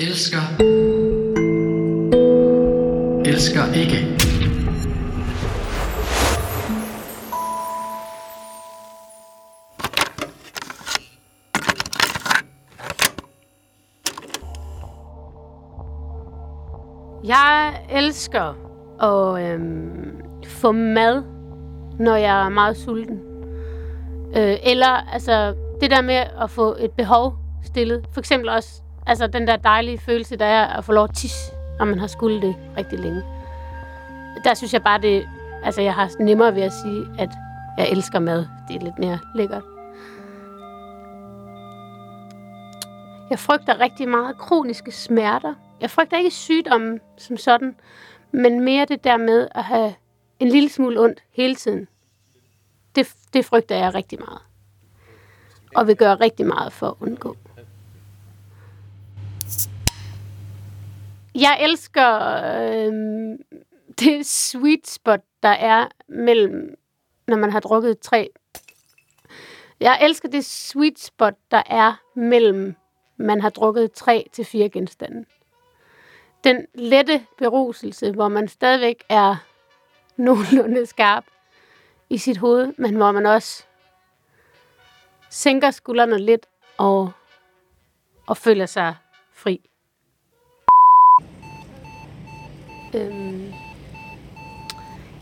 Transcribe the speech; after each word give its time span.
Elsker. 0.00 0.38
Elsker 3.24 3.72
ikke. 3.74 3.96
Jeg 17.24 17.86
elsker 17.90 18.54
at 19.02 19.44
øhm, 19.44 20.20
få 20.44 20.72
mad, 20.72 21.22
når 21.98 22.16
jeg 22.16 22.44
er 22.44 22.48
meget 22.48 22.76
sulten. 22.76 23.20
Øh, 24.36 24.56
eller 24.62 25.12
altså 25.12 25.54
det 25.80 25.90
der 25.90 26.02
med 26.02 26.22
at 26.42 26.50
få 26.50 26.76
et 26.80 26.90
behov 26.92 27.34
stillet. 27.64 28.04
For 28.12 28.20
eksempel 28.20 28.48
også 28.48 28.82
altså, 29.08 29.26
den 29.26 29.46
der 29.46 29.56
dejlige 29.56 29.98
følelse, 29.98 30.36
der 30.36 30.44
er 30.44 30.66
at 30.66 30.84
få 30.84 30.92
lov 30.92 31.04
at 31.04 31.14
tisse, 31.14 31.52
når 31.78 31.84
man 31.84 31.98
har 31.98 32.06
skulle 32.06 32.42
det 32.42 32.56
rigtig 32.76 32.98
længe. 32.98 33.22
Der 34.44 34.54
synes 34.54 34.72
jeg 34.72 34.82
bare, 34.82 35.00
det, 35.00 35.28
altså, 35.64 35.82
jeg 35.82 35.94
har 35.94 36.10
nemmere 36.20 36.54
ved 36.54 36.62
at 36.62 36.72
sige, 36.72 37.06
at 37.18 37.30
jeg 37.78 37.90
elsker 37.90 38.18
mad. 38.18 38.46
Det 38.68 38.76
er 38.76 38.80
lidt 38.80 38.98
mere 38.98 39.18
lækkert. 39.34 39.62
Jeg 43.30 43.38
frygter 43.38 43.80
rigtig 43.80 44.08
meget 44.08 44.38
kroniske 44.38 44.92
smerter. 44.92 45.54
Jeg 45.80 45.90
frygter 45.90 46.16
ikke 46.16 46.30
sygdommen 46.30 47.00
som 47.16 47.36
sådan, 47.36 47.76
men 48.32 48.60
mere 48.60 48.84
det 48.84 49.04
der 49.04 49.16
med 49.16 49.48
at 49.54 49.64
have 49.64 49.94
en 50.40 50.48
lille 50.48 50.68
smule 50.68 51.00
ondt 51.00 51.22
hele 51.32 51.54
tiden. 51.54 51.88
Det, 52.94 53.14
det 53.32 53.44
frygter 53.44 53.76
jeg 53.76 53.94
rigtig 53.94 54.18
meget. 54.18 54.40
Og 55.76 55.86
vil 55.86 55.96
gøre 55.96 56.14
rigtig 56.14 56.46
meget 56.46 56.72
for 56.72 56.86
at 56.86 56.94
undgå. 57.00 57.36
Jeg 61.40 61.58
elsker 61.60 62.18
øh, 62.62 62.92
det 63.98 64.26
sweet 64.26 64.86
spot, 64.88 65.20
der 65.42 65.48
er 65.48 65.88
mellem, 66.08 66.74
når 67.26 67.36
man 67.36 67.50
har 67.50 67.60
drukket 67.60 67.98
tre. 67.98 68.30
Jeg 69.80 69.98
elsker 70.02 70.28
det 70.28 70.44
sweet 70.44 70.98
spot, 70.98 71.34
der 71.50 71.62
er 71.66 72.02
mellem, 72.14 72.74
man 73.16 73.40
har 73.40 73.50
drukket 73.50 73.92
tre 73.92 74.26
til 74.32 74.44
fire 74.44 74.68
genstande. 74.68 75.24
Den 76.44 76.66
lette 76.74 77.26
beruselse, 77.38 78.12
hvor 78.12 78.28
man 78.28 78.48
stadigvæk 78.48 79.04
er 79.08 79.36
nogenlunde 80.16 80.86
skarp 80.86 81.24
i 82.10 82.18
sit 82.18 82.36
hoved, 82.36 82.72
men 82.78 82.94
hvor 82.94 83.12
man 83.12 83.26
også 83.26 83.64
sænker 85.30 85.70
skuldrene 85.70 86.18
lidt 86.18 86.46
og, 86.76 87.10
og 88.26 88.36
føler 88.36 88.66
sig 88.66 88.96
fri. 89.32 89.70
Øhm, 92.94 93.52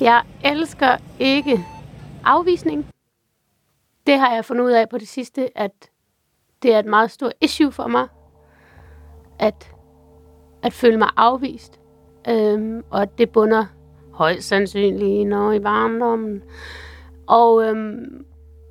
jeg 0.00 0.22
elsker 0.44 0.96
ikke 1.18 1.66
afvisning. 2.24 2.86
Det 4.06 4.18
har 4.18 4.34
jeg 4.34 4.44
fundet 4.44 4.64
ud 4.64 4.70
af 4.70 4.88
på 4.88 4.98
det 4.98 5.08
sidste, 5.08 5.58
at 5.58 5.90
det 6.62 6.74
er 6.74 6.78
et 6.78 6.86
meget 6.86 7.10
stort 7.10 7.32
issue 7.40 7.72
for 7.72 7.86
mig, 7.86 8.08
at, 9.38 9.70
at 10.62 10.72
føle 10.72 10.96
mig 10.96 11.08
afvist. 11.16 11.80
Øhm, 12.28 12.84
og 12.90 13.02
at 13.02 13.18
det 13.18 13.30
bunder 13.30 13.66
højst 14.12 14.48
sandsynligt 14.48 15.28
noget 15.28 15.56
i 15.56 15.60
barndommen. 15.60 16.42
Og, 17.26 17.64
øhm, 17.64 18.26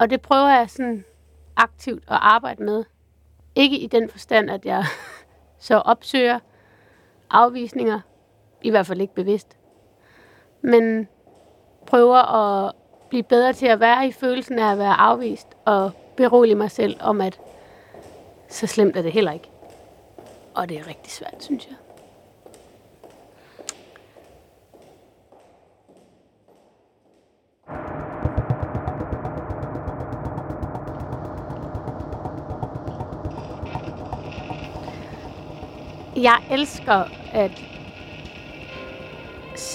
og 0.00 0.10
det 0.10 0.22
prøver 0.22 0.48
jeg 0.48 0.70
sådan 0.70 1.04
aktivt 1.56 2.02
at 2.08 2.18
arbejde 2.20 2.62
med. 2.62 2.84
Ikke 3.54 3.78
i 3.78 3.86
den 3.86 4.08
forstand, 4.08 4.50
at 4.50 4.64
jeg 4.64 4.84
så 5.58 5.76
opsøger 5.76 6.38
afvisninger, 7.30 8.00
i 8.62 8.70
hvert 8.70 8.86
fald 8.86 9.00
ikke 9.00 9.14
bevidst. 9.14 9.56
Men 10.62 11.08
prøver 11.86 12.16
at 12.16 12.72
blive 13.08 13.22
bedre 13.22 13.52
til 13.52 13.66
at 13.66 13.80
være 13.80 14.08
i 14.08 14.12
følelsen 14.12 14.58
af 14.58 14.72
at 14.72 14.78
være 14.78 14.94
afvist, 14.94 15.48
og 15.64 15.90
berolige 16.16 16.54
mig 16.54 16.70
selv 16.70 16.96
om, 17.00 17.20
at 17.20 17.40
så 18.48 18.66
slemt 18.66 18.96
er 18.96 19.02
det 19.02 19.12
heller 19.12 19.32
ikke. 19.32 19.50
Og 20.54 20.68
det 20.68 20.78
er 20.78 20.88
rigtig 20.88 21.12
svært, 21.12 21.36
synes 21.44 21.66
jeg. 21.66 21.76
Jeg 36.16 36.42
elsker 36.50 37.04
at 37.32 37.75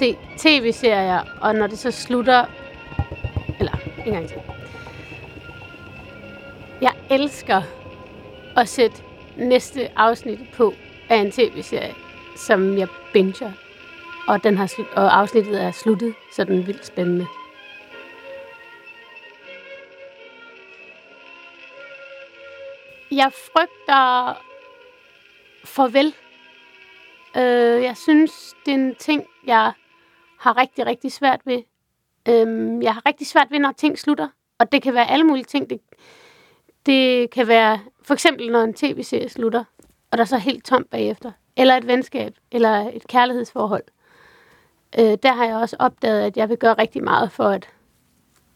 se 0.00 0.16
tv-serier, 0.36 1.22
og 1.40 1.54
når 1.54 1.66
det 1.66 1.78
så 1.78 1.90
slutter... 1.90 2.44
Eller, 3.58 3.72
en 4.06 4.12
gang 4.12 4.28
til. 4.28 4.40
Jeg 6.80 6.92
elsker 7.10 7.62
at 8.56 8.68
sætte 8.68 9.02
næste 9.36 9.98
afsnit 9.98 10.38
på 10.56 10.74
af 11.08 11.16
en 11.16 11.30
tv-serie, 11.30 11.94
som 12.36 12.78
jeg 12.78 12.88
binger. 13.12 13.52
Og, 14.28 14.44
den 14.44 14.56
har 14.56 14.66
slu- 14.66 14.94
og 14.96 15.18
afsnittet 15.18 15.62
er 15.62 15.70
sluttet, 15.70 16.14
så 16.32 16.44
den 16.44 16.58
er 16.58 16.64
vildt 16.64 16.86
spændende. 16.86 17.26
Jeg 23.10 23.32
frygter 23.32 24.34
farvel. 25.64 26.14
Øh, 27.36 27.82
jeg 27.82 27.96
synes, 27.96 28.54
det 28.66 28.74
er 28.74 28.78
en 28.78 28.94
ting, 28.94 29.24
jeg 29.46 29.72
har 30.40 30.56
rigtig, 30.56 30.86
rigtig 30.86 31.12
svært 31.12 31.40
ved. 31.44 31.62
Øhm, 32.28 32.82
jeg 32.82 32.94
har 32.94 33.02
rigtig 33.06 33.26
svært 33.26 33.46
ved, 33.50 33.58
når 33.58 33.72
ting 33.72 33.98
slutter. 33.98 34.28
Og 34.58 34.72
det 34.72 34.82
kan 34.82 34.94
være 34.94 35.10
alle 35.10 35.24
mulige 35.24 35.44
ting. 35.44 35.70
Det, 35.70 35.80
det 36.86 37.30
kan 37.30 37.48
være 37.48 37.80
for 38.02 38.14
eksempel, 38.14 38.52
når 38.52 38.62
en 38.62 38.74
tv-serie 38.74 39.28
slutter, 39.28 39.64
og 40.10 40.18
der 40.18 40.24
er 40.24 40.26
så 40.26 40.38
helt 40.38 40.64
tomt 40.64 40.90
bagefter. 40.90 41.32
Eller 41.56 41.76
et 41.76 41.86
venskab, 41.86 42.34
eller 42.52 42.90
et 42.92 43.06
kærlighedsforhold. 43.08 43.82
Øh, 44.98 45.18
der 45.22 45.32
har 45.32 45.44
jeg 45.44 45.56
også 45.56 45.76
opdaget, 45.78 46.22
at 46.22 46.36
jeg 46.36 46.48
vil 46.48 46.56
gøre 46.56 46.74
rigtig 46.74 47.04
meget 47.04 47.32
for, 47.32 47.44
at 47.44 47.68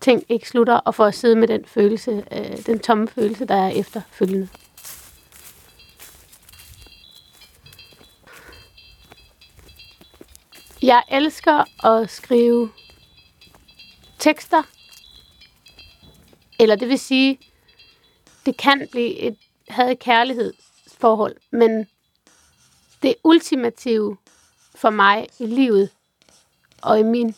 ting 0.00 0.24
ikke 0.28 0.48
slutter, 0.48 0.74
og 0.74 0.94
for 0.94 1.04
at 1.04 1.14
sidde 1.14 1.36
med 1.36 1.48
den 1.48 1.64
følelse, 1.64 2.24
øh, 2.32 2.66
den 2.66 2.78
tomme 2.78 3.08
følelse, 3.08 3.44
der 3.44 3.54
er 3.54 3.68
efterfølgende. 3.68 4.48
Jeg 10.82 11.02
elsker 11.08 11.86
at 11.86 12.10
skrive 12.10 12.70
tekster. 14.18 14.62
Eller 16.60 16.76
det 16.76 16.88
vil 16.88 16.98
sige, 16.98 17.40
det 18.46 18.56
kan 18.56 18.88
blive 18.90 19.16
et 19.16 19.38
had-kærlighedsforhold, 19.68 21.36
men 21.50 21.86
det 23.02 23.14
ultimative 23.24 24.16
for 24.74 24.90
mig 24.90 25.26
i 25.38 25.46
livet 25.46 25.90
og 26.82 26.98
i 27.00 27.02
min 27.02 27.34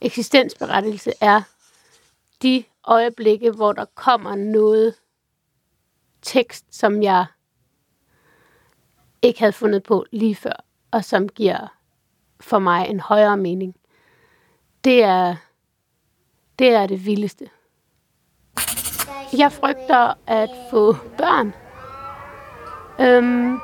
eksistensberettelse 0.00 1.12
er 1.20 1.42
de 2.42 2.64
øjeblikke, 2.84 3.50
hvor 3.50 3.72
der 3.72 3.84
kommer 3.84 4.34
noget 4.34 4.94
tekst, 6.22 6.64
som 6.70 7.02
jeg 7.02 7.26
ikke 9.22 9.38
havde 9.38 9.52
fundet 9.52 9.82
på 9.82 10.06
lige 10.10 10.36
før, 10.36 10.64
og 10.90 11.04
som 11.04 11.28
giver 11.28 11.79
for 12.40 12.58
mig 12.58 12.88
en 12.88 13.00
højere 13.00 13.36
mening. 13.36 13.74
Det 14.84 15.04
er 15.04 15.36
det, 16.58 16.74
er 16.74 16.86
det 16.86 17.06
vildeste. 17.06 17.50
Jeg 19.38 19.52
frygter 19.52 20.14
at 20.26 20.50
få 20.70 20.92
børn. 20.92 21.54
Øhm, 23.00 23.58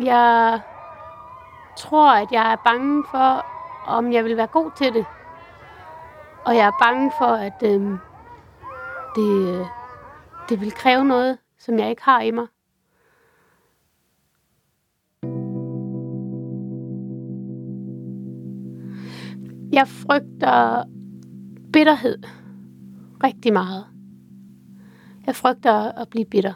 jeg 0.00 0.60
tror, 1.76 2.10
at 2.10 2.32
jeg 2.32 2.52
er 2.52 2.56
bange 2.64 3.04
for, 3.10 3.46
om 3.86 4.12
jeg 4.12 4.24
vil 4.24 4.36
være 4.36 4.46
god 4.46 4.70
til 4.76 4.94
det. 4.94 5.06
Og 6.44 6.56
jeg 6.56 6.66
er 6.66 6.84
bange 6.84 7.12
for, 7.18 7.26
at 7.26 7.62
øhm, 7.62 7.98
det, 9.16 9.60
øh, 9.60 9.66
det 10.48 10.60
vil 10.60 10.72
kræve 10.72 11.04
noget, 11.04 11.38
som 11.58 11.78
jeg 11.78 11.90
ikke 11.90 12.02
har 12.02 12.20
i 12.20 12.30
mig. 12.30 12.46
Jeg 19.72 19.88
frygter 19.88 20.84
bitterhed 21.72 22.22
rigtig 23.24 23.52
meget. 23.52 23.86
Jeg 25.26 25.36
frygter 25.36 25.72
at 25.72 26.08
blive 26.08 26.24
bitter. 26.24 26.54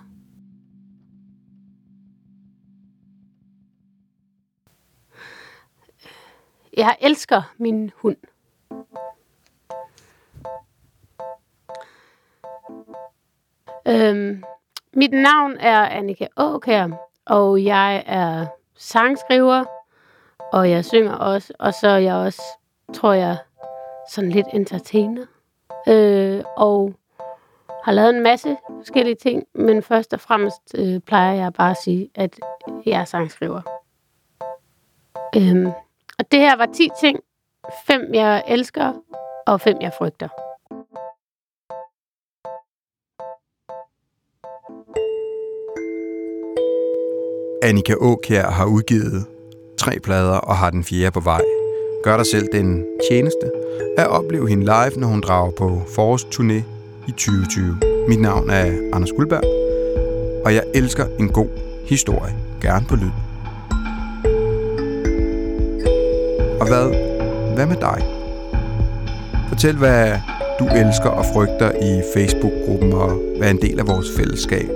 Jeg 6.76 6.96
elsker 7.00 7.55
min 7.58 7.90
hund. 7.96 8.16
Øhm, 13.88 14.43
mit 14.93 15.12
navn 15.12 15.56
er 15.61 15.81
Annika 15.81 16.26
Åkær, 16.37 16.88
og 17.26 17.64
jeg 17.64 18.02
er 18.06 18.46
sangskriver, 18.76 19.64
og 20.52 20.70
jeg 20.70 20.84
synger 20.84 21.12
også, 21.12 21.52
og 21.58 21.75
så 21.75 21.88
er 21.88 21.99
jeg 21.99 22.14
også, 22.14 22.43
tror 22.94 23.12
jeg, 23.12 23.37
sådan 24.08 24.31
lidt 24.31 24.46
entertainer. 24.52 25.26
Øh, 25.88 26.44
og 26.56 26.94
har 27.85 27.93
lavet 27.93 28.17
en 28.17 28.23
masse 28.23 28.56
forskellige 28.79 29.14
ting, 29.14 29.44
men 29.55 29.82
først 29.82 30.12
og 30.12 30.20
fremmest 30.20 30.61
øh, 30.75 31.00
plejer 31.00 31.35
jeg 31.35 31.52
bare 31.52 31.70
at 31.70 31.76
sige, 31.85 32.11
at 32.14 32.40
jeg 32.87 33.00
er 33.00 33.05
sangskriver. 33.05 33.61
Øhm, 35.37 35.67
og 36.19 36.32
det 36.32 36.40
her 36.40 36.56
var 36.56 36.67
10 36.67 36.88
ting. 37.00 37.20
Fem 37.87 38.14
jeg 38.14 38.44
elsker, 38.49 38.93
og 39.46 39.61
fem 39.61 39.76
jeg 39.81 39.93
frygter. 39.99 40.29
Annika 47.62 47.94
Åkjær 47.94 48.50
har 48.50 48.67
udgivet 48.67 49.26
tre 49.79 50.00
plader 50.00 50.38
og 50.38 50.56
har 50.56 50.70
den 50.70 50.85
fjerde 50.85 51.11
på 51.11 51.20
vej. 51.20 51.57
Gør 52.02 52.16
dig 52.16 52.26
selv 52.26 52.48
den 52.52 52.84
tjeneste 53.10 53.50
at 53.96 54.06
opleve 54.06 54.48
hende 54.48 54.64
live, 54.64 55.00
når 55.00 55.06
hun 55.06 55.20
drager 55.20 55.50
på 55.50 55.82
forårsturné 55.86 56.62
i 57.08 57.10
2020. 57.10 57.76
Mit 58.08 58.20
navn 58.20 58.50
er 58.50 58.64
Anders 58.92 59.12
Guldberg, 59.12 59.42
og 60.44 60.54
jeg 60.54 60.62
elsker 60.74 61.06
en 61.18 61.28
god 61.28 61.48
historie, 61.84 62.34
gerne 62.60 62.86
på 62.88 62.96
lyd. 62.96 63.10
Og 66.60 66.66
hvad, 66.66 66.86
hvad 67.54 67.66
med 67.66 67.76
dig? 67.76 68.02
Fortæl, 69.48 69.76
hvad 69.76 70.18
du 70.58 70.64
elsker 70.64 71.08
og 71.08 71.24
frygter 71.34 71.70
i 71.70 72.02
Facebook-gruppen 72.14 72.92
og 72.92 73.20
vær 73.40 73.50
en 73.50 73.62
del 73.62 73.78
af 73.78 73.86
vores 73.86 74.06
fællesskab. 74.16 74.68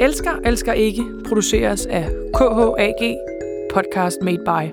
Elsker, 0.00 0.30
elsker 0.44 0.72
ikke 0.72 1.04
produceres 1.28 1.86
af 1.86 2.08
KHAG 2.36 3.16
Podcast 3.74 4.16
Made 4.22 4.38
By. 4.44 4.72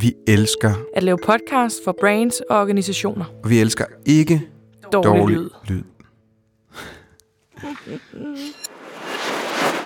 Vi 0.00 0.14
elsker, 0.26 0.70
At 0.96 1.02
lave 1.02 1.18
podcast 1.26 1.76
for 1.84 1.92
brands 2.00 2.40
og 2.50 2.60
organisationer. 2.60 3.24
og 3.44 3.50
vi 3.50 3.60
elsker 3.60 3.84
ikke 4.06 4.42
Dårlig, 4.92 5.20
dårlig 5.20 5.36
lyd. 5.36 5.50
lyd. 5.68 5.82